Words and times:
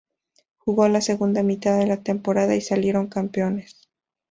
Jugó 0.57 0.87
la 0.87 0.99
segunda 0.99 1.43
mitad 1.43 1.77
de 1.77 1.85
la 1.85 2.01
temporada 2.01 2.55
y 2.55 2.61
salieron 2.61 3.05
campeones. 3.05 3.87